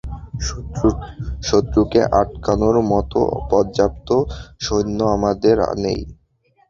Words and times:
শত্রুকে 1.47 2.01
আটকানোর 2.21 2.77
মতো 2.91 3.19
পর্যাপ্ত 3.49 4.09
সৈন্য 4.61 4.99
আমাদের 5.15 5.55
নেই। 5.83 6.01